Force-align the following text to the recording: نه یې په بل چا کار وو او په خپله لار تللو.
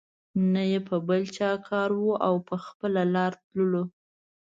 نه 0.53 0.61
یې 0.71 0.79
په 0.87 0.95
بل 1.07 1.21
چا 1.37 1.51
کار 1.67 1.89
وو 1.99 2.13
او 2.27 2.35
په 2.47 2.55
خپله 2.65 3.01
لار 3.15 3.31
تللو. 3.45 3.83